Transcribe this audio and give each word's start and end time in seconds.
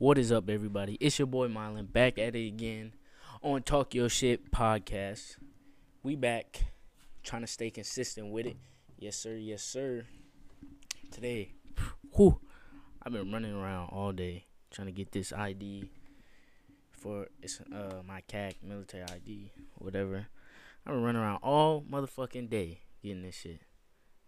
What 0.00 0.16
is 0.16 0.32
up, 0.32 0.48
everybody? 0.48 0.94
It's 0.94 1.18
your 1.18 1.26
boy 1.26 1.48
Milan 1.48 1.84
back 1.84 2.18
at 2.18 2.34
it 2.34 2.46
again 2.46 2.94
on 3.42 3.62
Talk 3.62 3.94
Your 3.94 4.08
Shit 4.08 4.50
podcast. 4.50 5.36
We 6.02 6.16
back 6.16 6.72
trying 7.22 7.42
to 7.42 7.46
stay 7.46 7.68
consistent 7.68 8.30
with 8.30 8.46
it. 8.46 8.56
Yes, 8.98 9.18
sir. 9.18 9.34
Yes, 9.34 9.62
sir. 9.62 10.06
Today, 11.10 11.52
whew, 12.16 12.40
I've 13.02 13.12
been 13.12 13.30
running 13.30 13.52
around 13.52 13.90
all 13.90 14.12
day 14.12 14.46
trying 14.70 14.86
to 14.86 14.92
get 14.92 15.12
this 15.12 15.34
ID 15.34 15.90
for 16.92 17.26
it's 17.42 17.60
uh 17.60 18.00
my 18.02 18.22
CAC 18.26 18.54
military 18.62 19.04
ID, 19.04 19.52
whatever. 19.74 20.28
I've 20.86 20.94
been 20.94 21.02
running 21.02 21.20
around 21.20 21.40
all 21.42 21.82
motherfucking 21.82 22.48
day 22.48 22.80
getting 23.02 23.20
this 23.20 23.34
shit 23.34 23.60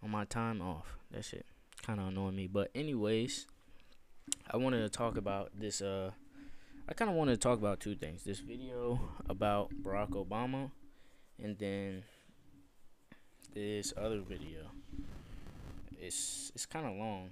on 0.03 0.11
my 0.11 0.27
time 0.27 0.61
off. 0.61 0.99
That 1.13 1.25
shit 1.25 1.47
kind 1.81 1.99
of 1.99 2.09
annoying 2.09 2.37
me. 2.37 2.47
But 2.47 2.71
anyways, 2.75 3.47
I 4.51 4.57
wanted 4.57 4.81
to 4.81 4.89
talk 4.89 5.17
about 5.17 5.51
this. 5.59 5.81
Uh, 5.81 6.11
I 6.89 6.95
kind 6.95 7.11
of 7.11 7.17
wanted 7.17 7.33
to 7.33 7.41
talk 7.41 7.59
about 7.59 7.81
two 7.81 7.95
things: 7.95 8.25
this 8.25 8.41
video 8.41 9.01
about 9.29 9.71
Barack 9.83 10.11
Obama, 10.11 10.71
and 11.43 11.59
then 11.59 12.05
this 13.55 13.93
other 13.97 14.21
video. 14.21 14.71
It's 16.01 16.51
it's 16.55 16.67
kind 16.67 16.87
of 16.87 16.95
long. 16.97 17.31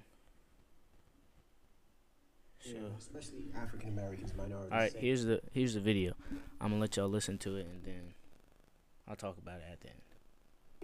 Yeah, 2.63 2.79
especially 2.99 3.51
African 3.55 3.89
Americans, 3.89 4.33
minorities. 4.35 4.71
All 4.71 4.77
right, 4.77 4.93
here's 4.95 5.25
the 5.25 5.41
here's 5.51 5.73
the 5.73 5.79
video. 5.79 6.13
I'm 6.59 6.69
gonna 6.69 6.81
let 6.81 6.95
y'all 6.95 7.09
listen 7.09 7.37
to 7.39 7.57
it, 7.57 7.65
and 7.65 7.83
then 7.83 8.13
I'll 9.07 9.15
talk 9.15 9.37
about 9.37 9.57
it 9.57 9.65
at 9.71 9.81
the 9.81 9.87
end. 9.89 10.01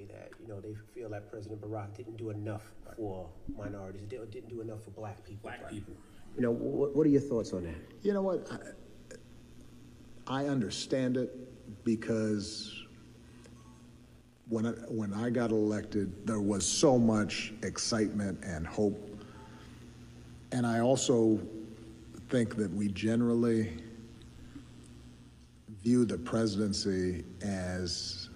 That 0.06 0.30
you 0.40 0.48
know 0.48 0.62
they 0.62 0.76
feel 0.94 1.10
that 1.10 1.30
President 1.32 1.62
Barack 1.62 1.96
didn't 1.96 2.18
do 2.18 2.30
enough 2.30 2.72
for 2.96 3.30
minorities, 3.58 4.08
did- 4.08 4.30
didn't 4.32 4.50
do 4.50 4.62
enough 4.62 4.84
for 4.84 4.92
black 4.92 5.24
people. 5.24 5.50
Black 5.50 5.70
people. 5.70 5.94
You 6.36 6.44
know, 6.44 6.52
what, 6.52 6.96
what 6.96 7.06
are 7.08 7.10
your 7.10 7.22
thoughts 7.22 7.52
on 7.54 7.64
that? 7.64 7.76
You 8.04 8.14
know 8.14 8.22
what? 8.22 8.48
I, 10.28 10.42
I 10.42 10.46
understand 10.46 11.18
it 11.18 11.84
because 11.84 12.84
when 14.50 14.68
I, 14.68 14.72
when 14.88 15.14
I 15.14 15.30
got 15.30 15.52
elected, 15.52 16.28
there 16.28 16.40
was 16.40 16.66
so 16.66 16.98
much 16.98 17.54
excitement 17.64 18.40
and 18.44 18.68
hope. 18.68 19.04
And 20.52 20.66
I 20.66 20.80
also 20.80 21.40
think 22.30 22.56
that 22.58 22.72
we 22.72 22.90
generally 22.90 23.82
view 25.82 26.06
the 26.06 26.18
presidency 26.18 27.24
as 27.42 28.27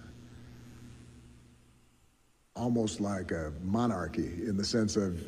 almost 2.56 3.00
like 3.00 3.30
a 3.30 3.52
monarchy 3.62 4.46
in 4.46 4.56
the 4.56 4.64
sense 4.64 4.96
of 4.96 5.20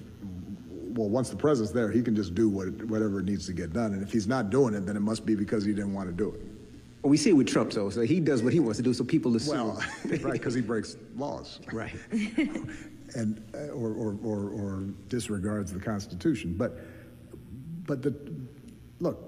well, 0.97 1.08
once 1.08 1.28
the 1.28 1.36
president's 1.36 1.72
there, 1.72 1.91
he 1.91 2.03
can 2.03 2.14
just 2.14 2.36
do 2.36 2.48
what, 2.48 2.69
whatever 2.84 3.20
needs 3.20 3.47
to 3.47 3.53
get 3.53 3.72
done. 3.72 3.94
And 3.94 4.03
if 4.03 4.12
he's 4.12 4.28
not 4.28 4.50
doing 4.50 4.75
it, 4.75 4.86
then 4.86 4.97
it 4.97 5.00
must 5.00 5.27
be 5.27 5.34
because 5.34 5.64
he 5.64 5.72
didn't 5.72 5.92
want 5.92 6.08
to 6.08 6.14
do 6.14 6.28
it. 6.30 6.41
Well, 7.02 7.11
we 7.11 7.17
see 7.17 7.30
it 7.30 7.33
with 7.33 7.48
Trump, 7.48 7.72
though. 7.72 7.91
So 7.91 8.02
he 8.02 8.20
does 8.20 8.45
what 8.45 8.52
he 8.52 8.61
wants 8.61 8.77
to 8.77 8.84
do, 8.84 8.95
so 8.95 9.02
people 9.02 9.34
assume. 9.34 9.56
Well, 9.56 9.84
right, 10.05 10.33
because 10.34 10.55
he 10.55 10.61
breaks 10.61 10.97
laws 11.17 11.58
right. 11.72 11.92
and 12.12 13.42
uh, 13.55 13.72
or, 13.72 13.91
or, 13.91 14.17
or, 14.22 14.50
or 14.50 14.84
disregards 15.08 15.72
the 15.72 15.80
Constitution. 15.80 16.55
But 16.56 16.78
but 17.86 18.02
the 18.02 18.14
look, 19.00 19.20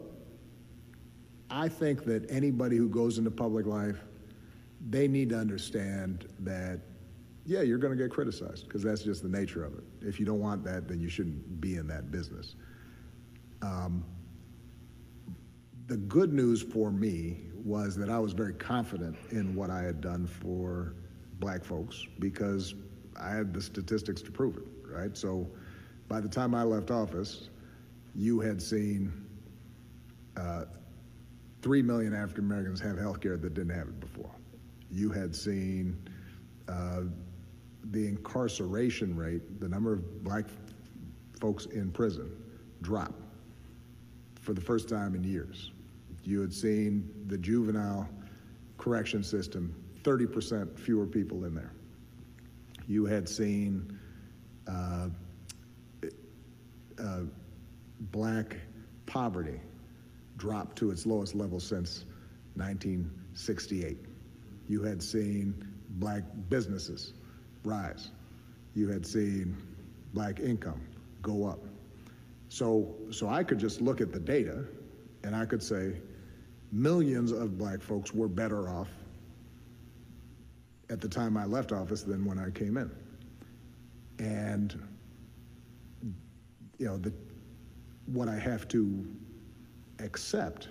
I 1.50 1.68
think 1.68 2.04
that 2.04 2.30
anybody 2.30 2.76
who 2.76 2.88
goes 2.88 3.18
into 3.18 3.32
public 3.32 3.66
life, 3.66 3.98
they 4.88 5.08
need 5.08 5.30
to 5.30 5.38
understand 5.38 6.28
that 6.40 6.78
yeah, 7.46 7.62
you're 7.62 7.78
going 7.78 7.96
to 7.96 8.02
get 8.02 8.10
criticized 8.10 8.66
because 8.66 8.82
that's 8.82 9.02
just 9.02 9.22
the 9.22 9.28
nature 9.28 9.64
of 9.64 9.72
it. 9.74 9.84
If 10.02 10.18
you 10.18 10.26
don't 10.26 10.40
want 10.40 10.64
that, 10.64 10.88
then 10.88 11.00
you 11.00 11.08
shouldn't 11.08 11.60
be 11.60 11.76
in 11.76 11.86
that 11.86 12.10
business. 12.10 12.56
Um, 13.62 14.04
the 15.86 15.96
good 15.96 16.32
news 16.32 16.60
for 16.60 16.90
me 16.90 17.38
was 17.54 17.94
that 17.96 18.10
I 18.10 18.18
was 18.18 18.32
very 18.32 18.54
confident 18.54 19.16
in 19.30 19.54
what 19.54 19.70
I 19.70 19.82
had 19.82 20.00
done 20.00 20.26
for 20.26 20.94
black 21.38 21.64
folks 21.64 22.04
because 22.18 22.74
I 23.16 23.30
had 23.30 23.54
the 23.54 23.60
statistics 23.60 24.22
to 24.22 24.32
prove 24.32 24.56
it, 24.56 24.64
right? 24.84 25.16
So 25.16 25.48
by 26.08 26.20
the 26.20 26.28
time 26.28 26.52
I 26.52 26.64
left 26.64 26.90
office, 26.90 27.48
you 28.14 28.40
had 28.40 28.60
seen 28.60 29.12
uh, 30.36 30.64
3 31.62 31.82
million 31.82 32.12
African 32.12 32.44
Americans 32.44 32.80
have 32.80 32.98
health 32.98 33.20
care 33.20 33.36
that 33.36 33.54
didn't 33.54 33.76
have 33.76 33.88
it 33.88 34.00
before. 34.00 34.30
You 34.90 35.10
had 35.10 35.34
seen 35.34 35.96
uh, 36.68 37.02
the 37.90 38.06
incarceration 38.06 39.16
rate, 39.16 39.60
the 39.60 39.68
number 39.68 39.92
of 39.92 40.24
black 40.24 40.44
folks 41.40 41.66
in 41.66 41.90
prison, 41.90 42.30
drop 42.82 43.14
for 44.40 44.52
the 44.52 44.60
first 44.60 44.88
time 44.88 45.14
in 45.14 45.24
years. 45.24 45.72
You 46.22 46.40
had 46.40 46.52
seen 46.52 47.08
the 47.26 47.38
juvenile 47.38 48.08
correction 48.78 49.22
system, 49.22 49.74
30% 50.02 50.78
fewer 50.78 51.06
people 51.06 51.44
in 51.44 51.54
there. 51.54 51.72
You 52.88 53.04
had 53.04 53.28
seen 53.28 53.98
uh, 54.68 55.08
uh, 56.98 57.20
black 58.12 58.56
poverty 59.06 59.60
drop 60.36 60.74
to 60.76 60.90
its 60.90 61.06
lowest 61.06 61.34
level 61.34 61.60
since 61.60 62.04
1968. 62.54 63.98
You 64.68 64.82
had 64.82 65.02
seen 65.02 65.54
black 65.98 66.22
businesses 66.48 67.14
rise. 67.66 68.10
You 68.74 68.88
had 68.88 69.04
seen 69.06 69.56
black 70.14 70.40
income 70.40 70.80
go 71.22 71.46
up. 71.46 71.60
So, 72.48 72.94
so 73.10 73.28
I 73.28 73.42
could 73.42 73.58
just 73.58 73.80
look 73.80 74.00
at 74.00 74.12
the 74.12 74.20
data 74.20 74.64
and 75.24 75.34
I 75.34 75.44
could 75.44 75.62
say 75.62 75.96
millions 76.72 77.32
of 77.32 77.58
black 77.58 77.82
folks 77.82 78.14
were 78.14 78.28
better 78.28 78.68
off 78.68 78.88
at 80.88 81.00
the 81.00 81.08
time 81.08 81.36
I 81.36 81.44
left 81.44 81.72
office 81.72 82.02
than 82.02 82.24
when 82.24 82.38
I 82.38 82.50
came 82.50 82.76
in. 82.76 82.90
And, 84.18 84.80
you 86.78 86.86
know, 86.86 86.96
the, 86.96 87.12
what 88.06 88.28
I 88.28 88.38
have 88.38 88.68
to 88.68 89.04
accept, 89.98 90.68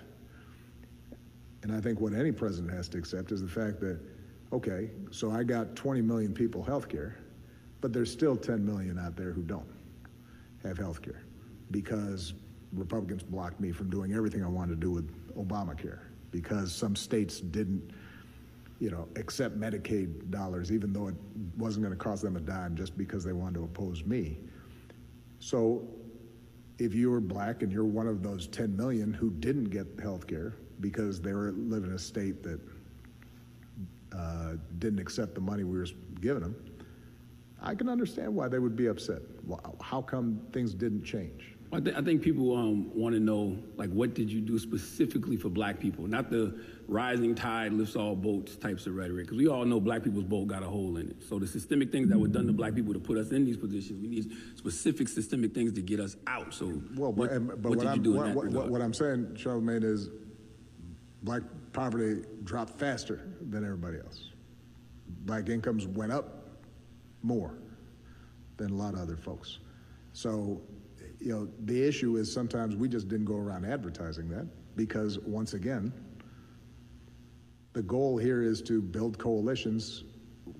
and 1.62 1.74
I 1.74 1.80
think 1.80 2.00
what 2.00 2.14
any 2.14 2.32
president 2.32 2.72
has 2.72 2.88
to 2.88 2.98
accept, 2.98 3.30
is 3.30 3.42
the 3.42 3.48
fact 3.48 3.80
that, 3.80 4.00
okay, 4.52 4.90
so 5.10 5.30
I 5.30 5.42
got 5.42 5.76
20 5.76 6.00
million 6.00 6.32
people 6.32 6.62
health 6.62 6.88
care, 6.88 7.18
but 7.80 7.92
there's 7.92 8.10
still 8.10 8.36
10 8.36 8.64
million 8.64 8.98
out 8.98 9.16
there 9.16 9.32
who 9.32 9.42
don't 9.42 9.68
have 10.64 10.78
health 10.78 11.02
care 11.02 11.24
because 11.70 12.34
Republicans 12.72 13.22
blocked 13.22 13.60
me 13.60 13.72
from 13.72 13.90
doing 13.90 14.12
everything 14.14 14.44
I 14.44 14.48
wanted 14.48 14.74
to 14.74 14.80
do 14.80 14.90
with 14.90 15.08
Obamacare 15.36 16.00
because 16.30 16.74
some 16.74 16.96
states 16.96 17.40
didn't, 17.40 17.90
you 18.80 18.90
know, 18.90 19.08
accept 19.16 19.58
Medicaid 19.58 20.30
dollars, 20.30 20.70
even 20.70 20.92
though 20.92 21.08
it 21.08 21.14
wasn't 21.56 21.84
going 21.84 21.96
to 21.96 22.02
cost 22.02 22.22
them 22.22 22.36
a 22.36 22.40
dime 22.40 22.76
just 22.76 22.96
because 22.96 23.24
they 23.24 23.32
wanted 23.32 23.54
to 23.54 23.64
oppose 23.64 24.04
me. 24.04 24.38
So 25.38 25.88
if 26.78 26.94
you 26.94 27.10
were 27.10 27.20
black 27.20 27.62
and 27.62 27.72
you're 27.72 27.84
one 27.84 28.06
of 28.06 28.22
those 28.22 28.46
10 28.48 28.76
million 28.76 29.12
who 29.12 29.30
didn't 29.30 29.70
get 29.70 29.86
health 30.00 30.26
care 30.26 30.54
because 30.80 31.20
they 31.20 31.32
were 31.32 31.52
living 31.52 31.90
in 31.90 31.96
a 31.96 31.98
state 31.98 32.42
that 32.42 32.60
uh, 34.16 34.54
didn't 34.78 34.98
accept 35.00 35.34
the 35.34 35.40
money 35.40 35.64
we 35.64 35.78
were 35.78 35.86
giving 36.20 36.42
them, 36.42 36.56
I 37.60 37.74
can 37.74 37.88
understand 37.88 38.34
why 38.34 38.48
they 38.48 38.58
would 38.58 38.76
be 38.76 38.86
upset. 38.86 39.22
How 39.80 40.00
come 40.02 40.40
things 40.52 40.74
didn't 40.74 41.04
change? 41.04 41.52
I, 41.72 41.80
th- 41.80 41.96
I 41.96 42.00
think 42.00 42.22
people 42.22 42.56
um, 42.56 42.96
want 42.96 43.14
to 43.16 43.20
know, 43.20 43.58
like, 43.76 43.90
what 43.90 44.14
did 44.14 44.30
you 44.30 44.40
do 44.40 44.56
specifically 44.56 45.36
for 45.36 45.48
black 45.48 45.80
people? 45.80 46.06
Not 46.06 46.30
the 46.30 46.58
rising 46.86 47.34
tide 47.34 47.72
lifts 47.72 47.96
all 47.96 48.14
boats 48.14 48.54
types 48.56 48.86
of 48.86 48.94
rhetoric, 48.94 49.26
because 49.26 49.36
we 49.36 49.48
all 49.48 49.64
know 49.64 49.80
black 49.80 50.04
people's 50.04 50.24
boat 50.24 50.46
got 50.46 50.62
a 50.62 50.66
hole 50.66 50.96
in 50.96 51.08
it. 51.10 51.16
So 51.28 51.40
the 51.40 51.46
systemic 51.46 51.90
things 51.90 52.08
that 52.10 52.18
were 52.18 52.28
done 52.28 52.46
to 52.46 52.52
black 52.52 52.74
people 52.76 52.92
to 52.92 53.00
put 53.00 53.18
us 53.18 53.30
in 53.32 53.44
these 53.44 53.56
positions, 53.56 54.00
we 54.00 54.06
need 54.06 54.30
specific 54.54 55.08
systemic 55.08 55.54
things 55.54 55.72
to 55.72 55.82
get 55.82 55.98
us 55.98 56.16
out. 56.28 56.54
So 56.54 56.66
Well, 56.94 57.12
what, 57.12 57.16
but, 57.16 57.32
and- 57.32 57.48
but 57.48 57.56
what 57.56 57.70
what, 57.70 57.78
did 57.80 57.86
I'm, 57.88 57.96
you 57.96 58.02
do 58.02 58.12
what, 58.12 58.46
what, 58.52 58.68
what 58.70 58.80
I'm 58.80 58.94
saying, 58.94 59.34
Charlemagne, 59.34 59.82
is 59.82 60.08
black 61.26 61.42
poverty 61.72 62.22
dropped 62.44 62.78
faster 62.78 63.28
than 63.50 63.64
everybody 63.64 63.98
else. 63.98 64.30
Black 65.24 65.48
incomes 65.48 65.86
went 65.86 66.12
up 66.12 66.46
more 67.22 67.58
than 68.56 68.70
a 68.70 68.74
lot 68.74 68.94
of 68.94 69.00
other 69.00 69.16
folks. 69.16 69.58
So, 70.12 70.62
you 71.18 71.32
know, 71.32 71.48
the 71.64 71.86
issue 71.86 72.16
is 72.16 72.32
sometimes 72.32 72.76
we 72.76 72.88
just 72.88 73.08
didn't 73.08 73.26
go 73.26 73.34
around 73.34 73.66
advertising 73.66 74.28
that 74.30 74.46
because, 74.76 75.18
once 75.18 75.52
again, 75.54 75.92
the 77.72 77.82
goal 77.82 78.16
here 78.16 78.42
is 78.42 78.62
to 78.62 78.80
build 78.80 79.18
coalitions 79.18 80.04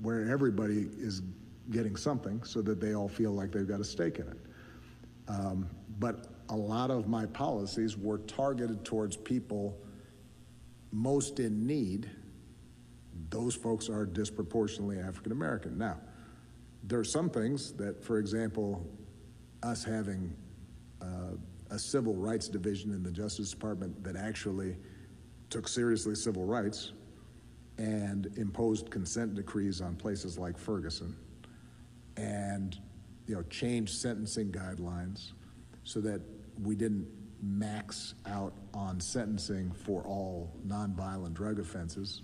where 0.03 0.29
everybody 0.29 0.89
is 0.99 1.23
getting 1.71 1.95
something 1.95 2.43
so 2.43 2.61
that 2.63 2.81
they 2.81 2.95
all 2.95 3.09
feel 3.09 3.31
like 3.31 3.53
they've 3.53 3.69
got 3.69 3.81
a 3.81 3.85
stake 3.85 4.19
in 4.19 4.27
it. 4.27 4.39
Um, 5.29 5.71
but 6.01 6.27
a 6.49 6.57
lot 6.57 6.91
of 6.91 7.07
my 7.07 7.25
policies 7.25 7.97
were 7.97 8.19
targeted 8.19 8.85
towards 8.85 9.17
people 9.17 9.79
most 10.97 11.41
in 11.41 11.67
need. 11.67 12.11
Those 13.29 13.55
folks 13.55 13.91
are 13.91 14.07
disproportionately 14.07 14.99
African 14.99 15.31
American. 15.31 15.77
Now, 15.77 15.99
there 16.85 16.99
are 16.99 17.05
some 17.05 17.29
things 17.29 17.73
that, 17.75 18.03
for 18.03 18.19
example, 18.19 18.87
us 19.63 19.85
having 19.85 20.35
uh, 21.03 21.37
a 21.71 21.79
civil 21.79 22.15
rights 22.15 22.49
division 22.49 22.93
in 22.93 23.03
the 23.03 23.11
Justice 23.11 23.51
Department 23.51 24.03
that 24.05 24.17
actually 24.17 24.77
took 25.51 25.69
seriously 25.69 26.15
civil 26.15 26.45
rights 26.45 26.93
and 27.77 28.27
imposed 28.37 28.91
consent 28.91 29.35
decrees 29.35 29.83
on 29.83 29.97
places 29.97 30.39
like 30.39 30.57
Ferguson 30.57 31.15
and 32.17 32.79
you 33.27 33.35
know 33.35 33.43
changed 33.45 34.01
sentencing 34.01 34.51
guidelines 34.51 35.33
so 35.85 36.01
that 36.01 36.23
we 36.63 36.75
didn't 36.75 37.07
max 37.47 38.15
out 38.27 38.53
on 38.75 39.01
sentencing 39.01 39.71
for 39.73 40.03
all 40.03 40.51
nonviolent 40.67 41.35
drug 41.35 41.59
offenses, 41.59 42.23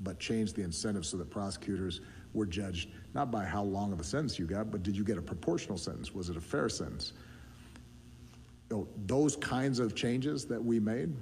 but 0.00 0.18
change 0.18 0.52
the 0.52 0.62
incentives 0.62 1.08
so 1.08 1.16
that 1.18 1.30
prosecutors 1.30 2.00
were 2.32 2.46
judged 2.46 2.88
not 3.14 3.30
by 3.30 3.44
how 3.44 3.62
long 3.62 3.92
of 3.92 4.00
a 4.00 4.04
sentence 4.04 4.38
you 4.38 4.46
got, 4.46 4.70
but 4.70 4.82
did 4.82 4.96
you 4.96 5.04
get 5.04 5.18
a 5.18 5.22
proportional 5.22 5.76
sentence? 5.76 6.14
Was 6.14 6.30
it 6.30 6.36
a 6.36 6.40
fair 6.40 6.68
sentence? 6.68 7.12
You 8.70 8.76
know, 8.78 8.88
those 9.06 9.36
kinds 9.36 9.78
of 9.78 9.94
changes 9.94 10.46
that 10.46 10.62
we 10.64 10.80
made, 10.80 11.14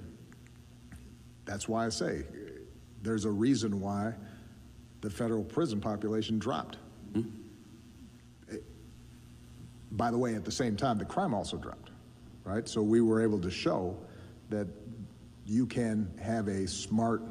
that's 1.45 1.67
why 1.67 1.85
I 1.85 1.89
say 1.89 2.23
there's 3.03 3.25
a 3.25 3.31
reason 3.31 3.81
why 3.81 4.13
the 5.01 5.09
federal 5.09 5.43
prison 5.43 5.81
population 5.81 6.39
dropped. 6.39 6.77
It- 8.47 8.63
by 9.91 10.11
the 10.11 10.17
way, 10.17 10.35
at 10.35 10.45
the 10.45 10.51
same 10.51 10.77
time, 10.77 10.97
the 10.97 11.05
crime 11.05 11.33
also 11.33 11.57
dropped, 11.57 11.90
right? 12.43 12.67
So 12.67 12.81
we 12.81 13.01
were 13.01 13.21
able 13.21 13.39
to 13.39 13.51
show 13.51 13.97
that 14.49 14.67
you 15.45 15.65
can 15.65 16.11
have 16.21 16.47
a 16.47 16.67
smart 16.67 17.21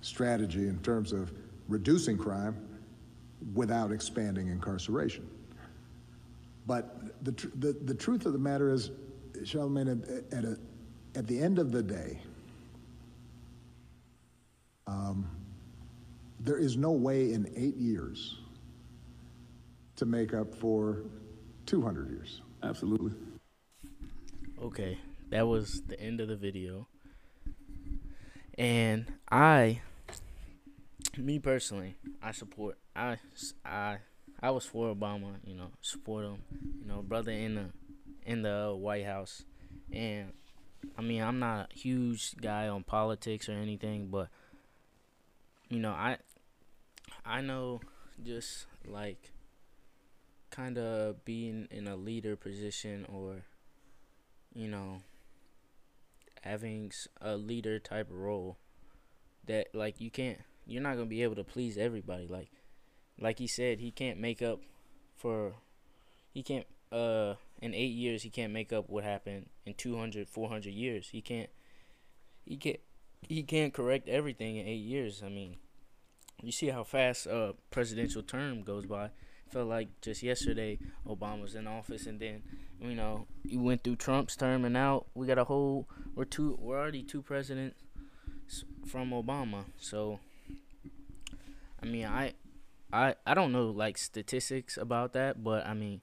strategy 0.00 0.68
in 0.68 0.78
terms 0.80 1.12
of 1.12 1.32
reducing 1.68 2.16
crime 2.16 2.56
without 3.54 3.92
expanding 3.92 4.48
incarceration. 4.48 5.28
But 6.66 7.24
the, 7.24 7.32
tr- 7.32 7.48
the, 7.58 7.72
the 7.72 7.94
truth 7.94 8.26
of 8.26 8.32
the 8.32 8.38
matter 8.38 8.70
is, 8.72 8.90
Charlemagne, 9.44 9.88
at, 9.88 10.38
at, 10.38 10.44
a, 10.44 10.58
at 11.14 11.26
the 11.26 11.40
end 11.40 11.58
of 11.58 11.72
the 11.72 11.82
day, 11.82 12.20
um, 14.86 15.28
there 16.40 16.58
is 16.58 16.76
no 16.76 16.90
way 16.90 17.32
in 17.32 17.50
eight 17.56 17.76
years 17.76 18.38
to 19.96 20.06
make 20.06 20.34
up 20.34 20.54
for 20.54 21.02
200 21.66 22.10
years. 22.10 22.40
Absolutely. 22.62 23.12
Okay, 24.62 24.98
that 25.30 25.46
was 25.46 25.80
the 25.86 25.98
end 25.98 26.20
of 26.20 26.28
the 26.28 26.36
video. 26.36 26.86
And 28.58 29.06
I, 29.30 29.80
me 31.16 31.38
personally, 31.38 31.96
I 32.22 32.32
support. 32.32 32.76
I, 32.94 33.16
I, 33.64 33.96
I 34.42 34.50
was 34.50 34.66
for 34.66 34.94
Obama. 34.94 35.36
You 35.46 35.54
know, 35.54 35.68
support 35.80 36.26
him. 36.26 36.42
You 36.82 36.88
know, 36.88 37.00
brother 37.00 37.32
in 37.32 37.54
the, 37.54 37.64
in 38.26 38.42
the 38.42 38.70
uh, 38.72 38.74
White 38.74 39.06
House, 39.06 39.44
and 39.90 40.32
I 40.98 41.00
mean, 41.00 41.22
I'm 41.22 41.38
not 41.38 41.70
a 41.72 41.74
huge 41.74 42.36
guy 42.36 42.68
on 42.68 42.84
politics 42.84 43.48
or 43.48 43.52
anything, 43.52 44.08
but 44.10 44.28
you 45.70 45.78
know, 45.78 45.92
I, 45.92 46.18
I 47.24 47.40
know 47.40 47.80
just 48.22 48.66
like, 48.86 49.32
kind 50.50 50.76
of 50.76 51.24
being 51.24 51.68
in 51.70 51.86
a 51.86 51.96
leader 51.96 52.36
position 52.36 53.06
or 53.08 53.44
you 54.54 54.68
know, 54.68 55.02
having 56.42 56.90
a 57.20 57.36
leader 57.36 57.78
type 57.78 58.08
role 58.10 58.56
that 59.46 59.68
like 59.74 60.00
you 60.00 60.10
can't 60.10 60.38
you're 60.66 60.82
not 60.82 60.94
going 60.94 61.06
to 61.06 61.10
be 61.10 61.22
able 61.22 61.34
to 61.36 61.44
please 61.44 61.76
everybody. 61.76 62.26
Like 62.26 62.50
like 63.20 63.38
he 63.38 63.46
said 63.46 63.80
he 63.80 63.90
can't 63.90 64.18
make 64.18 64.42
up 64.42 64.60
for 65.16 65.54
he 66.32 66.42
can't 66.42 66.66
uh 66.92 67.34
in 67.60 67.74
8 67.74 67.84
years 67.84 68.22
he 68.22 68.30
can't 68.30 68.52
make 68.52 68.72
up 68.72 68.88
what 68.88 69.04
happened 69.04 69.46
in 69.66 69.74
200 69.74 70.28
400 70.28 70.72
years. 70.72 71.08
He 71.10 71.20
can't 71.20 71.50
he 72.44 72.56
can't 72.56 72.80
he 73.22 73.42
can't 73.42 73.74
correct 73.74 74.08
everything 74.08 74.56
in 74.56 74.66
8 74.66 74.74
years. 74.74 75.22
I 75.24 75.28
mean 75.28 75.56
you 76.42 76.52
see 76.52 76.68
how 76.68 76.84
fast 76.84 77.26
a 77.26 77.54
presidential 77.70 78.22
term 78.22 78.62
goes 78.62 78.86
by 78.86 79.10
felt 79.50 79.68
like 79.68 79.88
just 80.00 80.22
yesterday 80.22 80.78
Obama 81.08 81.42
was 81.42 81.54
in 81.54 81.66
office 81.66 82.06
and 82.06 82.20
then 82.20 82.42
you 82.80 82.94
know, 82.94 83.26
you 83.44 83.60
went 83.60 83.84
through 83.84 83.96
Trump's 83.96 84.36
term 84.36 84.64
and 84.64 84.72
now 84.72 85.06
we 85.14 85.26
got 85.26 85.38
a 85.38 85.44
whole 85.44 85.88
we're 86.14 86.24
two 86.24 86.58
we're 86.60 86.78
already 86.78 87.02
two 87.02 87.22
presidents 87.22 87.76
from 88.86 89.10
Obama. 89.10 89.64
So 89.78 90.18
I 91.82 91.86
mean, 91.86 92.06
I 92.06 92.34
I 92.92 93.14
I 93.26 93.34
don't 93.34 93.52
know 93.52 93.66
like 93.66 93.98
statistics 93.98 94.76
about 94.76 95.12
that, 95.12 95.42
but 95.42 95.66
I 95.66 95.74
mean, 95.74 96.00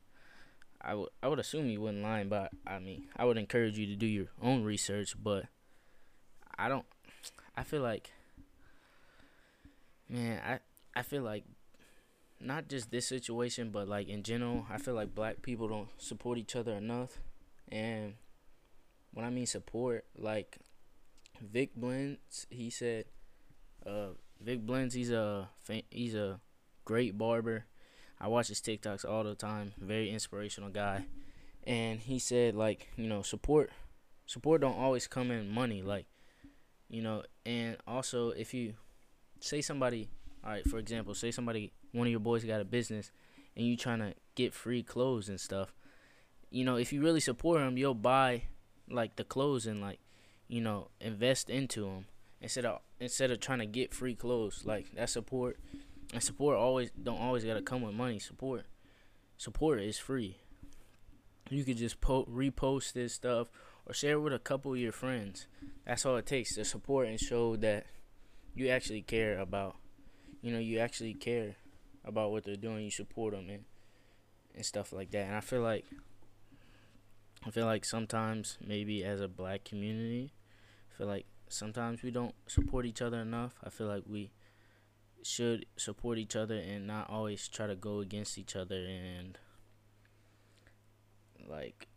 I 0.81 0.95
would 0.95 1.09
I 1.21 1.27
would 1.27 1.39
assume 1.39 1.67
you 1.67 1.81
wouldn't 1.81 2.03
lie, 2.03 2.23
but 2.23 2.51
I 2.65 2.79
mean, 2.79 3.07
I 3.15 3.25
would 3.25 3.37
encourage 3.37 3.77
you 3.77 3.87
to 3.87 3.95
do 3.95 4.05
your 4.05 4.27
own 4.41 4.63
research, 4.63 5.15
but 5.21 5.45
I 6.57 6.69
don't 6.69 6.85
I 7.55 7.63
feel 7.63 7.81
like 7.81 8.11
man, 10.09 10.41
I 10.45 10.59
I 10.99 11.01
feel 11.01 11.23
like 11.23 11.43
not 12.39 12.67
just 12.67 12.91
this 12.91 13.07
situation, 13.07 13.69
but 13.71 13.87
like 13.87 14.07
in 14.07 14.23
general, 14.23 14.65
I 14.69 14.77
feel 14.77 14.93
like 14.93 15.15
black 15.15 15.41
people 15.41 15.67
don't 15.67 15.89
support 15.97 16.37
each 16.37 16.55
other 16.55 16.73
enough. 16.73 17.19
And 17.69 18.13
when 19.13 19.25
I 19.25 19.29
mean 19.29 19.45
support, 19.45 20.05
like 20.17 20.57
Vic 21.41 21.75
Blends, 21.75 22.47
he 22.49 22.69
said, 22.69 23.05
uh, 23.85 24.09
Vic 24.39 24.65
Blends, 24.65 24.93
he's 24.93 25.11
a 25.11 25.49
he's 25.89 26.15
a 26.15 26.39
great 26.85 27.17
barber. 27.17 27.65
I 28.19 28.27
watch 28.27 28.47
his 28.47 28.61
TikToks 28.61 29.07
all 29.07 29.23
the 29.23 29.35
time. 29.35 29.73
Very 29.79 30.09
inspirational 30.09 30.69
guy. 30.69 31.05
And 31.65 31.99
he 31.99 32.19
said 32.19 32.55
like, 32.55 32.87
you 32.95 33.07
know, 33.07 33.21
support 33.21 33.71
support 34.25 34.61
don't 34.61 34.77
always 34.77 35.07
come 35.07 35.31
in 35.31 35.49
money 35.49 35.81
like, 35.81 36.05
you 36.89 37.01
know, 37.01 37.23
and 37.45 37.77
also 37.87 38.29
if 38.29 38.53
you 38.53 38.73
say 39.39 39.61
somebody, 39.61 40.09
all 40.43 40.51
right, 40.51 40.67
for 40.67 40.77
example, 40.77 41.13
say 41.13 41.31
somebody 41.31 41.71
one 41.91 42.07
of 42.07 42.11
your 42.11 42.19
boys 42.19 42.43
got 42.43 42.61
a 42.61 42.65
business 42.65 43.11
and 43.55 43.65
you 43.65 43.75
trying 43.75 43.99
to 43.99 44.13
get 44.35 44.53
free 44.53 44.83
clothes 44.83 45.29
and 45.29 45.39
stuff, 45.39 45.73
you 46.49 46.63
know, 46.63 46.75
if 46.75 46.93
you 46.93 47.01
really 47.01 47.19
support 47.19 47.61
him, 47.61 47.77
you'll 47.77 47.93
buy 47.93 48.43
like 48.89 49.15
the 49.15 49.23
clothes 49.23 49.65
and 49.65 49.81
like, 49.81 49.99
you 50.47 50.61
know, 50.61 50.89
invest 51.01 51.49
into 51.49 51.85
them 51.85 52.05
instead 52.41 52.65
of 52.65 52.79
instead 52.99 53.31
of 53.31 53.39
trying 53.39 53.59
to 53.59 53.65
get 53.65 53.93
free 53.93 54.15
clothes. 54.15 54.63
Like 54.65 54.93
that 54.95 55.09
support 55.09 55.59
and 56.13 56.23
support 56.23 56.57
always 56.57 56.91
don't 56.91 57.19
always 57.19 57.43
gotta 57.43 57.61
come 57.61 57.81
with 57.81 57.95
money. 57.95 58.19
Support, 58.19 58.65
support 59.37 59.81
is 59.81 59.97
free. 59.97 60.37
You 61.49 61.63
could 61.63 61.77
just 61.77 62.01
po- 62.01 62.25
repost 62.25 62.93
this 62.93 63.13
stuff 63.13 63.49
or 63.85 63.93
share 63.93 64.13
it 64.13 64.19
with 64.19 64.33
a 64.33 64.39
couple 64.39 64.73
of 64.73 64.79
your 64.79 64.91
friends. 64.91 65.47
That's 65.85 66.05
all 66.05 66.17
it 66.17 66.25
takes 66.25 66.55
to 66.55 66.65
support 66.65 67.07
and 67.07 67.19
show 67.19 67.55
that 67.57 67.85
you 68.53 68.67
actually 68.69 69.01
care 69.01 69.39
about, 69.39 69.77
you 70.41 70.51
know, 70.51 70.59
you 70.59 70.79
actually 70.79 71.13
care 71.13 71.55
about 72.05 72.31
what 72.31 72.43
they're 72.43 72.55
doing. 72.55 72.83
You 72.85 72.91
support 72.91 73.33
them 73.33 73.49
and 73.49 73.65
and 74.55 74.65
stuff 74.65 74.91
like 74.91 75.11
that. 75.11 75.27
And 75.27 75.35
I 75.35 75.41
feel 75.41 75.61
like 75.61 75.85
I 77.45 77.51
feel 77.51 77.65
like 77.65 77.85
sometimes 77.85 78.57
maybe 78.65 79.03
as 79.03 79.21
a 79.21 79.27
black 79.27 79.63
community, 79.63 80.33
I 80.91 80.97
feel 80.97 81.07
like 81.07 81.25
sometimes 81.47 82.03
we 82.03 82.11
don't 82.11 82.35
support 82.47 82.85
each 82.85 83.01
other 83.01 83.19
enough. 83.19 83.53
I 83.63 83.69
feel 83.69 83.87
like 83.87 84.03
we 84.07 84.31
should 85.23 85.65
support 85.75 86.17
each 86.17 86.35
other 86.35 86.57
and 86.57 86.87
not 86.87 87.09
always 87.09 87.47
try 87.47 87.67
to 87.67 87.75
go 87.75 87.99
against 87.99 88.37
each 88.37 88.55
other 88.55 88.85
and 88.85 89.37
like 91.49 91.87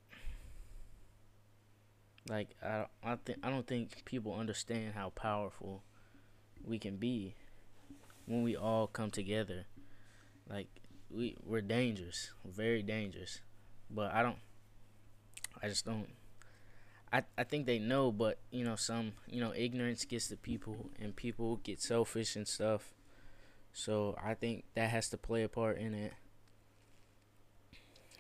like 2.28 2.49
I 2.62 2.87
I 3.02 3.16
think 3.16 3.38
I 3.42 3.50
don't 3.50 3.66
think 3.66 4.04
people 4.04 4.35
understand 4.35 4.95
how 4.95 5.11
powerful 5.11 5.83
we 6.64 6.78
can 6.78 6.97
be 6.97 7.35
when 8.26 8.42
we 8.42 8.57
all 8.57 8.87
come 8.87 9.11
together. 9.11 9.66
Like 10.49 10.68
we 11.11 11.37
we're 11.44 11.61
dangerous, 11.61 12.30
very 12.44 12.82
dangerous. 12.82 13.40
But 13.90 14.12
I 14.12 14.23
don't 14.23 14.38
I 15.62 15.68
just 15.68 15.85
don't 15.85 16.09
I, 17.12 17.25
I 17.37 17.44
think 17.44 17.66
they 17.66 17.78
know 17.78 18.12
but 18.12 18.38
you 18.50 18.64
know 18.64 18.76
some 18.76 19.12
you 19.26 19.40
know 19.40 19.52
ignorance 19.54 20.04
gets 20.04 20.28
to 20.28 20.37
people 20.37 20.90
and 21.00 21.14
people 21.14 21.56
get 21.56 21.80
selfish 21.82 22.37
and 22.37 22.47
stuff. 22.47 22.94
So 23.73 24.16
I 24.23 24.35
think 24.35 24.64
that 24.75 24.90
has 24.90 25.09
to 25.11 25.16
play 25.16 25.42
a 25.42 25.49
part 25.49 25.78
in 25.78 25.94
it. 25.94 26.12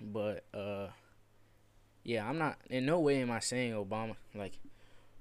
But 0.00 0.44
uh 0.54 0.88
yeah, 2.02 2.28
I'm 2.28 2.38
not 2.38 2.58
in 2.68 2.86
no 2.86 2.98
way 2.98 3.20
am 3.20 3.30
I 3.30 3.40
saying 3.40 3.72
Obama 3.74 4.16
like 4.34 4.58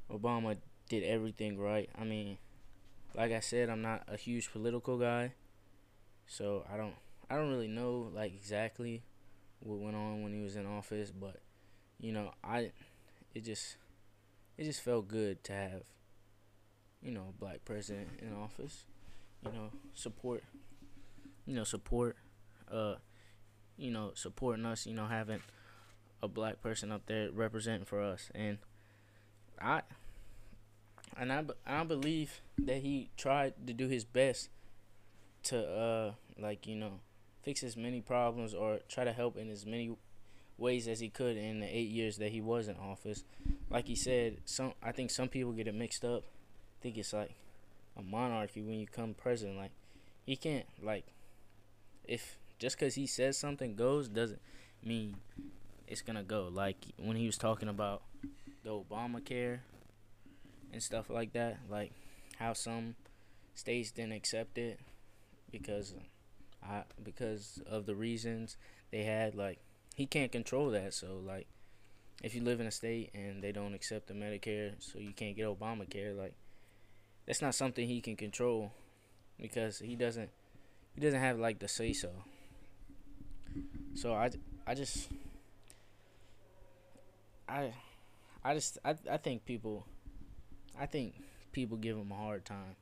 Obama 0.09 0.57
did 0.89 1.03
everything 1.03 1.57
right. 1.57 1.89
I 1.97 2.03
mean, 2.03 2.37
like 3.15 3.31
I 3.31 3.39
said, 3.39 3.69
I'm 3.69 3.81
not 3.81 4.03
a 4.07 4.17
huge 4.17 4.51
political 4.51 4.97
guy. 4.97 5.33
So 6.29 6.63
I 6.71 6.77
don't 6.77 6.93
I 7.29 7.35
don't 7.35 7.49
really 7.49 7.67
know 7.67 8.11
like 8.13 8.33
exactly 8.33 9.01
what 9.61 9.79
went 9.79 9.95
on 9.95 10.23
when 10.23 10.31
he 10.31 10.41
was 10.41 10.55
in 10.55 10.65
office, 10.65 11.11
but 11.11 11.41
you 11.99 12.13
know, 12.13 12.31
I 12.43 12.71
it 13.33 13.43
just 13.43 13.77
it 14.57 14.63
just 14.63 14.81
felt 14.81 15.07
good 15.07 15.43
to 15.45 15.53
have 15.53 15.81
you 17.01 17.11
know, 17.11 17.25
a 17.29 17.39
black 17.39 17.65
president 17.65 18.09
in 18.21 18.33
office. 18.33 18.85
You 19.43 19.51
know, 19.51 19.69
support 19.95 20.43
you 21.47 21.55
know, 21.55 21.63
support 21.63 22.15
uh 22.71 22.95
you 23.75 23.91
know, 23.91 24.11
supporting 24.13 24.65
us, 24.65 24.85
you 24.85 24.93
know, 24.93 25.07
having 25.07 25.41
a 26.21 26.27
black 26.27 26.61
person 26.61 26.91
up 26.91 27.05
there 27.07 27.31
representing 27.31 27.85
for 27.85 28.01
us, 28.01 28.29
and 28.35 28.59
I 29.59 29.81
and 31.17 31.33
I, 31.33 31.43
I 31.65 31.83
believe 31.85 32.41
that 32.59 32.77
he 32.77 33.09
tried 33.17 33.53
to 33.67 33.73
do 33.73 33.87
his 33.87 34.05
best 34.05 34.49
to 35.43 35.67
uh 35.67 36.11
like 36.39 36.67
you 36.67 36.75
know 36.75 36.99
fix 37.43 37.63
as 37.63 37.77
many 37.77 38.01
problems 38.01 38.53
or 38.53 38.79
try 38.89 39.03
to 39.03 39.13
help 39.13 39.37
in 39.37 39.49
as 39.49 39.65
many 39.65 39.95
ways 40.57 40.87
as 40.87 40.99
he 40.99 41.09
could 41.09 41.37
in 41.37 41.61
the 41.61 41.65
eight 41.65 41.89
years 41.89 42.17
that 42.17 42.31
he 42.31 42.41
was 42.41 42.67
in 42.67 42.75
office. 42.75 43.23
Like 43.69 43.87
he 43.87 43.95
said, 43.95 44.37
some 44.45 44.73
I 44.83 44.91
think 44.91 45.11
some 45.11 45.29
people 45.29 45.51
get 45.53 45.67
it 45.67 45.75
mixed 45.75 46.03
up. 46.03 46.23
I 46.23 46.83
think 46.83 46.97
it's 46.97 47.13
like 47.13 47.31
a 47.97 48.01
monarchy 48.01 48.61
when 48.61 48.79
you 48.79 48.87
come 48.87 49.13
president. 49.13 49.57
Like 49.57 49.71
he 50.25 50.35
can't 50.35 50.65
like 50.81 51.05
if 52.05 52.37
just 52.59 52.77
because 52.77 52.95
he 52.95 53.07
says 53.07 53.37
something 53.37 53.75
goes 53.75 54.09
doesn't 54.09 54.41
mean 54.83 55.15
it's 55.87 56.01
gonna 56.01 56.23
go. 56.23 56.49
Like 56.51 56.77
when 56.97 57.15
he 57.15 57.25
was 57.25 57.37
talking 57.37 57.69
about 57.69 58.03
the 58.63 58.71
Obamacare 58.71 59.59
and 60.73 60.83
stuff 60.83 61.09
like 61.09 61.33
that, 61.33 61.59
like 61.69 61.91
how 62.37 62.53
some 62.53 62.95
states 63.55 63.91
didn't 63.91 64.13
accept 64.13 64.57
it 64.57 64.79
because 65.51 65.93
I 66.63 66.83
because 67.03 67.61
of 67.69 67.85
the 67.85 67.95
reasons 67.95 68.57
they 68.91 69.03
had. 69.03 69.35
Like 69.35 69.59
he 69.95 70.05
can't 70.05 70.31
control 70.31 70.69
that, 70.71 70.93
so 70.93 71.21
like 71.25 71.47
if 72.23 72.35
you 72.35 72.41
live 72.41 72.59
in 72.59 72.67
a 72.67 72.71
state 72.71 73.11
and 73.13 73.41
they 73.41 73.51
don't 73.51 73.73
accept 73.73 74.07
the 74.07 74.13
Medicare, 74.13 74.73
so 74.79 74.99
you 74.99 75.13
can't 75.13 75.35
get 75.35 75.45
Obamacare, 75.45 76.17
like 76.17 76.33
that's 77.25 77.41
not 77.41 77.55
something 77.55 77.87
he 77.87 78.01
can 78.01 78.15
control 78.15 78.71
because 79.39 79.79
he 79.79 79.95
doesn't 79.95 80.29
he 80.95 81.01
doesn't 81.01 81.19
have 81.19 81.39
like 81.39 81.59
the 81.59 81.67
say 81.67 81.93
so. 81.93 82.09
So 83.95 84.13
I 84.13 84.29
I 84.67 84.75
just 84.75 85.09
I 87.47 87.73
I 88.43 88.53
just 88.53 88.77
I 88.85 88.95
I 89.09 89.17
think 89.17 89.45
people 89.45 89.85
I 90.79 90.85
think 90.85 91.15
people 91.51 91.77
give 91.77 91.97
him 91.97 92.11
a 92.11 92.15
hard 92.15 92.45
time. 92.45 92.75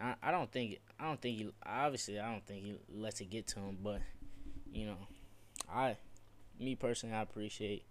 I 0.00 0.14
I 0.22 0.30
don't 0.30 0.50
think 0.50 0.78
I 0.98 1.04
don't 1.04 1.20
think 1.20 1.38
he 1.38 1.50
obviously 1.64 2.18
I 2.20 2.30
don't 2.30 2.46
think 2.46 2.62
he 2.64 2.74
lets 2.94 3.20
it 3.20 3.30
get 3.30 3.46
to 3.48 3.60
him, 3.60 3.78
but 3.82 4.00
you 4.72 4.86
know, 4.86 4.98
I 5.72 5.96
me 6.60 6.74
personally 6.74 7.14
I 7.14 7.22
appreciate 7.22 7.84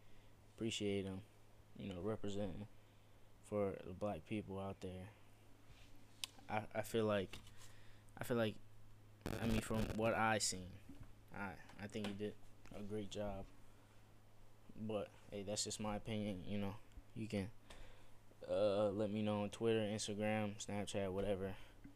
appreciate 0.55 1.05
him, 1.05 1.21
you 1.77 1.89
know, 1.89 1.99
representing 2.01 2.67
for 3.49 3.73
the 3.85 3.93
black 3.93 4.25
people 4.27 4.59
out 4.59 4.81
there. 4.81 5.09
I 6.49 6.61
I 6.75 6.81
feel 6.81 7.05
like 7.05 7.37
I 8.19 8.23
feel 8.23 8.37
like 8.37 8.55
I 9.41 9.47
mean 9.47 9.61
from 9.61 9.79
what 9.95 10.13
I 10.13 10.37
seen, 10.39 10.67
I 11.35 11.49
I 11.83 11.87
think 11.87 12.07
he 12.07 12.13
did 12.13 12.33
a 12.77 12.81
great 12.81 13.09
job. 13.09 13.45
But 14.87 15.07
hey, 15.31 15.43
that's 15.47 15.63
just 15.63 15.79
my 15.79 15.95
opinion, 15.95 16.43
you 16.47 16.57
know. 16.57 16.75
You 17.15 17.27
can 17.27 17.49
uh, 18.51 18.89
let 18.89 19.09
me 19.09 19.21
know 19.21 19.43
on 19.43 19.49
Twitter, 19.49 19.79
Instagram, 19.79 20.53
Snapchat, 20.63 21.09
whatever, 21.11 21.53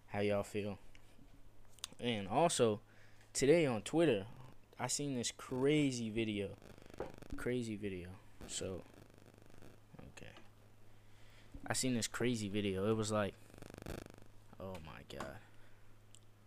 how 0.09 0.19
y'all 0.19 0.43
feel. 0.43 0.77
And 1.99 2.27
also, 2.27 2.81
today 3.33 3.65
on 3.65 3.81
Twitter, 3.81 4.25
I 4.79 4.87
seen 4.87 5.15
this 5.15 5.31
crazy 5.31 6.09
video. 6.09 6.49
Crazy 7.37 7.75
video. 7.75 8.09
So, 8.47 8.81
okay. 10.17 10.31
I 11.67 11.73
seen 11.73 11.93
this 11.93 12.07
crazy 12.07 12.49
video. 12.49 12.89
It 12.89 12.95
was 12.95 13.11
like, 13.11 13.33
oh 14.59 14.75
my 14.85 15.17
god. 15.17 15.37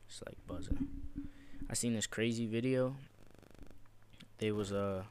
It's 0.08 0.22
like 0.26 0.36
buzzing. 0.46 0.88
I 1.70 1.74
seen 1.74 1.94
this 1.94 2.06
crazy 2.06 2.46
video. 2.46 2.96
They 4.38 4.50
was, 4.50 4.72
uh, 4.72 5.04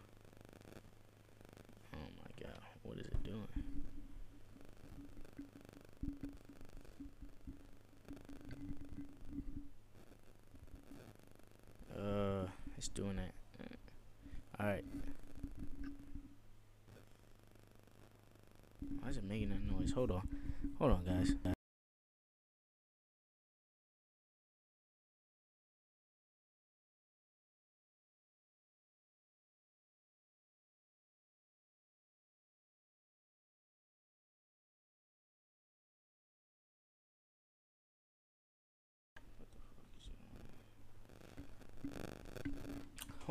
oh 1.93 2.09
my 2.17 2.45
god, 2.45 2.59
what 2.83 2.97
is 2.97 3.07
it 3.07 3.23
doing? 3.23 3.47
Uh, 12.01 12.47
it's 12.77 12.87
doing 12.87 13.17
that. 13.17 13.33
All 14.59 14.65
right. 14.65 14.85
Why 18.99 19.09
is 19.09 19.17
it 19.17 19.23
making 19.23 19.49
that 19.49 19.63
noise? 19.63 19.91
Hold 19.91 20.11
on. 20.11 20.27
Hold 20.79 20.91
on, 20.91 21.05
guys. 21.05 21.53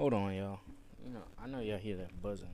Hold 0.01 0.15
on, 0.15 0.35
y'all. 0.35 0.61
You 1.05 1.13
know, 1.13 1.21
I 1.39 1.47
know 1.47 1.61
y'all 1.61 1.77
hear 1.77 1.97
that 1.97 2.23
buzzing 2.23 2.49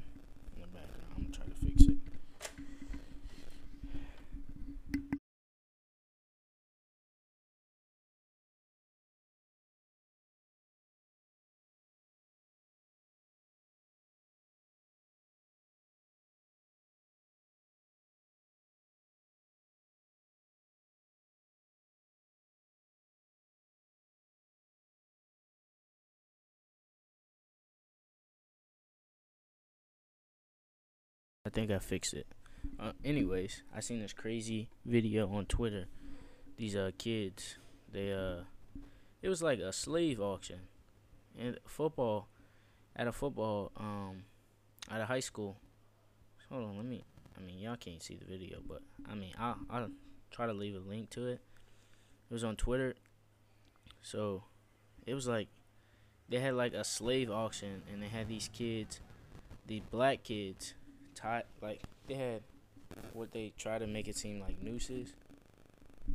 I 31.47 31.49
think 31.49 31.71
I 31.71 31.79
fixed 31.79 32.13
it. 32.13 32.27
Uh, 32.81 32.91
anyways, 33.05 33.63
I 33.73 33.79
seen 33.79 34.01
this 34.01 34.13
crazy 34.13 34.69
video 34.85 35.29
on 35.33 35.47
Twitter. 35.47 35.85
These 36.57 36.75
uh 36.75 36.91
kids, 36.99 37.57
they 37.93 38.13
uh, 38.13 38.41
it 39.23 39.29
was 39.29 39.43
like 39.43 39.61
a 39.61 39.73
slave 39.73 40.21
auction, 40.21 40.59
and 41.39 41.57
football, 41.65 42.27
at 42.97 43.07
a 43.07 43.13
football 43.13 43.71
um, 43.77 44.25
at 44.91 45.01
a 45.01 45.07
high 45.07 45.21
school. 45.21 45.57
Hold 46.51 46.65
on, 46.65 46.77
let 46.79 46.87
me. 46.87 47.05
I 47.39 47.41
mean, 47.41 47.61
y'all 47.61 47.77
can't 47.77 48.03
see 48.03 48.17
the 48.17 48.25
video, 48.25 48.59
but 48.67 48.83
I 49.09 49.15
mean, 49.15 49.33
I'll 49.39 49.59
I'll 49.71 49.91
try 50.33 50.47
to 50.47 50.53
leave 50.53 50.75
a 50.75 50.81
link 50.81 51.11
to 51.11 51.29
it. 51.29 51.41
It 52.29 52.35
was 52.35 52.43
on 52.43 52.57
Twitter. 52.57 52.97
So, 54.03 54.43
it 55.07 55.15
was 55.15 55.29
like 55.29 55.47
they 56.29 56.41
had 56.41 56.55
like 56.55 56.75
a 56.75 56.83
slave 56.83 57.31
auction, 57.31 57.83
and 57.93 58.03
they 58.03 58.09
had 58.09 58.27
these 58.27 58.51
kids, 58.53 58.99
these 59.69 59.83
black 59.93 60.25
kids 60.25 60.75
tied 61.17 61.45
like 61.61 61.81
they 62.07 62.15
had 62.15 62.43
what 63.13 63.33
they 63.33 63.53
try 63.59 63.79
to 63.79 63.87
make 63.87 64.07
it 64.07 64.17
seem 64.17 64.41
like 64.41 64.63
nooses. 64.63 65.15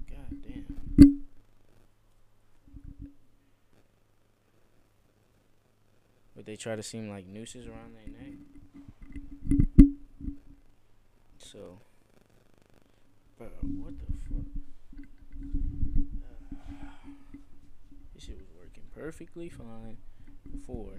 God 0.10 0.42
damn. 0.42 1.24
But 6.36 6.46
they 6.46 6.56
try 6.56 6.76
to 6.76 6.84
seem 6.84 7.10
like 7.10 7.28
nooses 7.28 7.68
around 7.68 7.96
their 7.96 8.08
neck. 8.08 8.38
So, 11.38 11.80
bro, 13.38 13.48
what 13.48 13.94
the 14.00 14.06
fuck? 14.30 14.46
this 18.14 18.24
shit 18.24 18.38
was 18.38 18.48
working 18.58 18.84
perfectly 18.96 19.50
fine 19.50 19.98
before. 20.50 20.94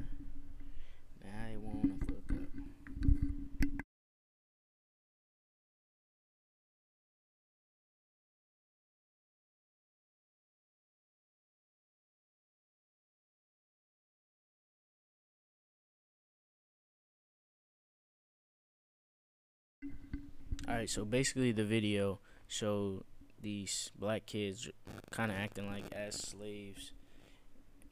Alright, 20.83 20.91
so 20.91 21.05
basically 21.05 21.53
the 21.53 21.65
video 21.65 22.19
showed 22.49 23.05
these 23.41 23.93
black 23.97 24.27
kids 24.27 24.69
kind 25.13 25.31
of 25.31 25.39
acting 25.39 25.69
like 25.69 25.85
as 25.93 26.17
slaves. 26.17 26.91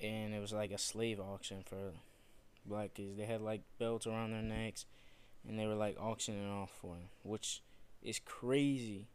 And 0.00 0.34
it 0.34 0.40
was 0.40 0.52
like 0.52 0.72
a 0.72 0.78
slave 0.78 1.20
auction 1.20 1.62
for 1.64 1.92
black 2.66 2.94
kids. 2.94 3.16
They 3.16 3.26
had 3.26 3.42
like 3.42 3.60
belts 3.78 4.08
around 4.08 4.32
their 4.32 4.42
necks 4.42 4.86
and 5.48 5.56
they 5.56 5.66
were 5.66 5.76
like 5.76 5.98
auctioning 6.00 6.50
off 6.50 6.72
for 6.80 6.96
them, 6.96 7.04
which 7.22 7.62
is 8.02 8.18
crazy. 8.24 9.06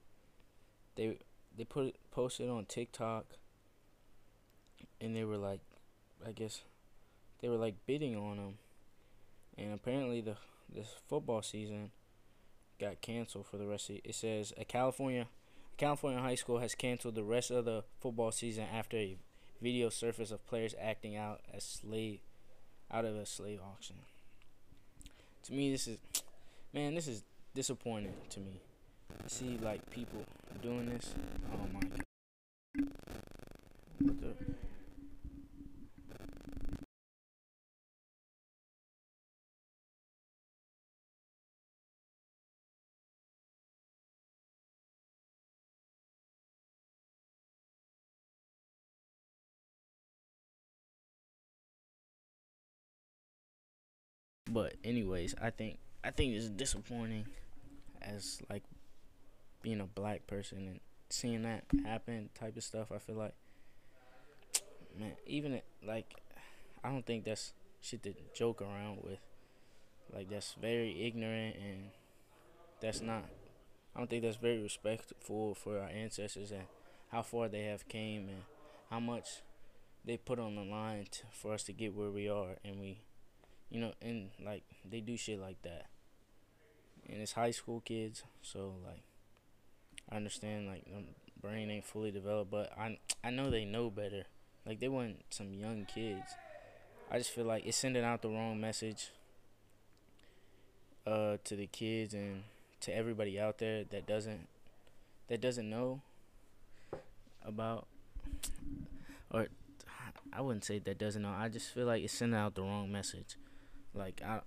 They 0.96 1.18
they 1.58 1.66
put 1.66 1.88
it, 1.88 1.98
posted 2.12 2.50
on 2.50 2.64
TikTok 2.64 3.26
and 5.02 5.14
they 5.14 5.26
were 5.26 5.36
like 5.36 5.60
I 6.26 6.32
guess 6.32 6.62
they 7.42 7.50
were 7.50 7.58
like 7.58 7.76
bidding 7.86 8.16
on 8.16 8.38
them. 8.38 8.54
And 9.58 9.74
apparently 9.74 10.22
the 10.22 10.38
this 10.74 10.96
football 11.10 11.42
season 11.42 11.92
got 12.80 13.02
canceled 13.02 13.46
for 13.46 13.58
the 13.58 13.68
rest 13.68 13.90
of 13.90 13.98
it 14.04 14.16
says 14.16 14.54
a 14.58 14.66
California 14.66 15.28
California 15.78 16.20
high 16.20 16.36
school 16.36 16.60
has 16.60 16.76
canceled 16.76 17.16
the 17.16 17.24
rest 17.24 17.52
of 17.52 17.66
the 17.66 17.84
football 18.00 18.32
season 18.32 18.66
after 18.74 18.98
a 18.98 19.18
video 19.62 19.90
surfaced 19.90 20.32
of 20.32 20.46
players 20.48 20.76
acting 20.80 21.16
out 21.16 21.42
as 21.54 21.64
slave 21.64 22.20
out 22.92 23.06
of 23.06 23.16
a 23.16 23.26
slave 23.26 23.60
auction. 23.62 23.96
To 25.44 25.54
me 25.54 25.72
this 25.72 25.88
is 25.88 26.00
man, 26.74 26.96
this 26.96 27.08
is 27.08 27.24
disappointing 27.54 28.14
to 28.30 28.40
me. 28.40 28.62
I 29.24 29.28
see 29.28 29.58
like 29.62 29.90
people 29.92 30.24
doing 30.62 30.88
this. 30.88 31.14
Oh 31.54 31.68
my 31.74 31.80
god. 31.80 32.02
But 54.56 54.76
anyways, 54.86 55.36
I 55.42 55.50
think 55.50 55.80
I 56.02 56.12
think 56.12 56.34
it's 56.34 56.48
disappointing 56.48 57.26
as 58.02 58.40
like 58.50 58.64
being 59.62 59.82
a 59.82 59.86
black 59.86 60.28
person 60.28 60.60
and 60.60 60.80
seeing 61.10 61.42
that 61.42 61.66
happen 61.84 62.30
type 62.40 62.56
of 62.56 62.64
stuff. 62.64 62.90
I 62.90 63.00
feel 63.00 63.18
like 63.18 63.34
man, 64.98 65.12
even 65.28 65.60
like 65.86 66.16
I 66.86 66.90
don't 66.90 67.06
think 67.06 67.26
that's 67.26 67.52
shit 67.82 68.02
to 68.04 68.14
joke 68.34 68.62
around 68.62 69.00
with. 69.04 69.20
Like 70.14 70.30
that's 70.30 70.54
very 70.54 71.06
ignorant 71.06 71.58
and 71.58 71.90
that's 72.80 73.02
not. 73.02 73.26
I 73.94 74.00
don't 74.00 74.10
think 74.10 74.24
that's 74.24 74.38
very 74.38 74.62
respectful 74.62 75.54
for 75.54 75.80
our 75.80 75.90
ancestors 75.90 76.52
and 76.52 76.64
how 77.12 77.24
far 77.24 77.50
they 77.50 77.64
have 77.64 77.90
came 77.90 78.30
and 78.30 78.44
how 78.90 79.02
much 79.02 79.42
they 80.06 80.16
put 80.16 80.40
on 80.40 80.56
the 80.56 80.64
line 80.64 81.08
to, 81.12 81.24
for 81.34 81.54
us 81.54 81.64
to 81.64 81.74
get 81.74 81.94
where 81.94 82.10
we 82.10 82.30
are 82.30 82.56
and 82.64 82.80
we 82.80 83.02
you 83.70 83.80
know, 83.80 83.94
and 84.02 84.30
like 84.44 84.64
they 84.90 85.02
do 85.02 85.18
shit 85.18 85.40
like 85.40 85.62
that. 85.64 85.88
And 87.08 87.22
it's 87.22 87.34
high 87.34 87.52
school 87.52 87.82
kids, 87.86 88.24
so 88.42 88.74
like 88.86 89.04
I 90.12 90.16
understand 90.16 90.68
like 90.68 90.86
the 90.86 91.04
brain 91.42 91.70
ain't 91.70 91.86
fully 91.86 92.12
developed, 92.12 92.52
but 92.52 92.72
I 92.78 92.98
I 93.24 93.30
know 93.30 93.50
they 93.50 93.66
know 93.66 93.90
better. 93.90 94.24
Like 94.66 94.80
they 94.80 94.88
weren't 94.88 95.24
some 95.30 95.54
young 95.54 95.86
kids. 95.86 96.32
I 97.12 97.18
just 97.20 97.32
feel 97.32 97.46
like 97.46 97.66
it's 97.66 97.78
sending 97.78 98.04
out 98.04 98.22
the 98.22 98.30
wrong 98.30 98.60
message 98.60 99.12
uh 101.06 101.38
to 101.44 101.56
the 101.56 101.68
kids 101.68 102.16
and 102.16 102.44
to 102.82 102.96
everybody 102.96 103.40
out 103.40 103.60
there 103.60 103.84
that 103.84 104.08
doesn't 104.08 104.48
that 105.28 105.40
doesn't 105.40 105.70
know 105.70 106.02
about 107.46 107.86
or 109.30 109.48
I 110.34 110.42
wouldn't 110.42 110.66
say 110.66 110.80
that 110.80 110.98
doesn't 110.98 111.22
know. 111.22 111.34
I 111.36 111.48
just 111.50 111.70
feel 111.70 111.86
like 111.86 112.04
it's 112.04 112.14
sending 112.14 112.40
out 112.40 112.56
the 112.56 112.64
wrong 112.64 112.92
message. 112.92 113.38
Like 113.96 114.22
I, 114.26 114.42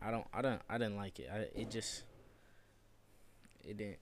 I 0.00 0.10
don't, 0.10 0.26
I 0.32 0.42
don't, 0.42 0.62
I 0.68 0.78
didn't 0.78 0.96
like 0.96 1.18
it. 1.20 1.28
I, 1.32 1.38
it 1.58 1.70
just, 1.70 2.04
it 3.64 3.76
didn't, 3.76 3.98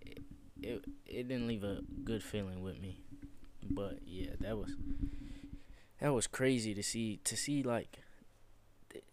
it, 0.00 0.18
it, 0.62 0.84
it 1.06 1.28
didn't 1.28 1.46
leave 1.46 1.64
a 1.64 1.80
good 2.04 2.22
feeling 2.22 2.62
with 2.62 2.80
me. 2.80 3.00
But 3.62 3.98
yeah, 4.06 4.30
that 4.40 4.56
was, 4.56 4.72
that 6.00 6.14
was 6.14 6.26
crazy 6.26 6.72
to 6.74 6.82
see. 6.82 7.20
To 7.24 7.36
see 7.36 7.62
like, 7.62 7.98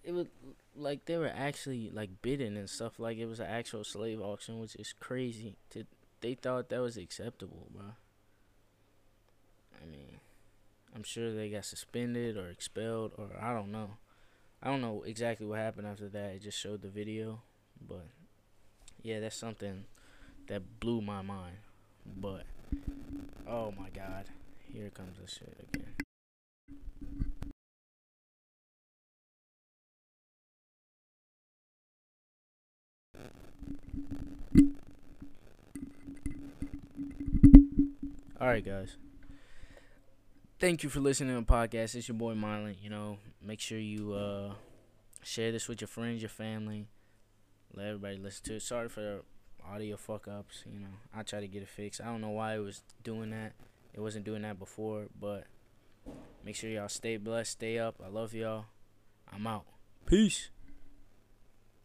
it 0.03 0.11
was 0.13 0.27
like 0.75 1.05
they 1.05 1.17
were 1.17 1.31
actually 1.33 1.89
like 1.91 2.21
bidding 2.21 2.55
and 2.55 2.69
stuff. 2.69 2.99
Like 2.99 3.17
it 3.17 3.25
was 3.25 3.39
an 3.39 3.47
actual 3.47 3.83
slave 3.83 4.21
auction, 4.21 4.59
which 4.59 4.75
is 4.75 4.93
crazy. 4.99 5.55
To 5.71 5.85
they 6.21 6.35
thought 6.35 6.69
that 6.69 6.81
was 6.81 6.97
acceptable, 6.97 7.67
bro. 7.73 7.83
I 9.81 9.85
mean. 9.85 10.19
I'm 10.95 11.03
sure 11.03 11.33
they 11.33 11.49
got 11.49 11.65
suspended 11.65 12.37
or 12.37 12.49
expelled 12.49 13.13
or 13.17 13.29
I 13.41 13.53
don't 13.53 13.71
know. 13.71 13.97
I 14.61 14.69
don't 14.69 14.81
know 14.81 15.03
exactly 15.05 15.45
what 15.47 15.59
happened 15.59 15.87
after 15.87 16.07
that. 16.09 16.35
It 16.35 16.43
just 16.43 16.59
showed 16.59 16.81
the 16.81 16.87
video, 16.87 17.41
but 17.85 18.05
yeah, 19.01 19.19
that's 19.19 19.35
something 19.35 19.85
that 20.47 20.79
blew 20.79 21.01
my 21.01 21.21
mind. 21.21 21.57
But 22.05 22.43
oh 23.47 23.73
my 23.77 23.89
god, 23.89 24.25
here 24.71 24.89
comes 24.91 25.17
this 25.19 25.31
shit 25.39 25.67
again. 25.73 25.95
All 38.39 38.47
right, 38.47 38.63
guys 38.63 38.97
thank 40.63 40.81
you 40.81 40.87
for 40.87 41.01
listening 41.01 41.35
to 41.35 41.41
the 41.41 41.45
podcast. 41.45 41.93
It's 41.93 42.07
your 42.07 42.15
boy 42.15 42.35
Milan. 42.35 42.77
You 42.81 42.89
know, 42.89 43.17
make 43.45 43.59
sure 43.59 43.77
you 43.77 44.13
uh, 44.13 44.53
share 45.21 45.51
this 45.51 45.67
with 45.67 45.81
your 45.81 45.89
friends, 45.89 46.21
your 46.21 46.29
family. 46.29 46.87
Let 47.75 47.87
everybody 47.87 48.15
listen 48.15 48.45
to 48.45 48.55
it. 48.55 48.61
Sorry 48.61 48.87
for 48.87 49.01
the 49.01 49.21
audio 49.69 49.97
fuck 49.97 50.25
ups. 50.29 50.63
You 50.65 50.79
know, 50.79 50.95
I 51.13 51.23
try 51.23 51.41
to 51.41 51.49
get 51.49 51.63
it 51.63 51.67
fixed. 51.67 51.99
I 51.99 52.05
don't 52.05 52.21
know 52.21 52.29
why 52.29 52.55
it 52.55 52.59
was 52.59 52.81
doing 53.03 53.31
that. 53.31 53.51
It 53.93 53.99
wasn't 53.99 54.23
doing 54.23 54.43
that 54.43 54.57
before, 54.57 55.07
but 55.19 55.47
make 56.45 56.55
sure 56.55 56.69
y'all 56.69 56.87
stay 56.87 57.17
blessed, 57.17 57.51
stay 57.51 57.77
up. 57.77 57.95
I 58.01 58.07
love 58.07 58.33
y'all. 58.33 58.63
I'm 59.33 59.45
out. 59.45 59.65
Peace. 60.05 60.49